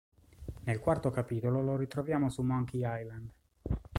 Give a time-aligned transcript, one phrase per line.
[0.63, 3.29] Nel quarto capitolo lo ritroviamo su Monkey Island.